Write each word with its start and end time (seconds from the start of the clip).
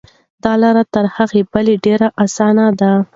دا 0.43 0.53
لاره 0.61 0.83
تر 0.93 1.05
هغې 1.15 1.41
بلې 1.51 1.61
لارې 1.73 1.81
ډېره 1.85 2.07
اسانه 2.23 2.65
ده. 2.79 2.91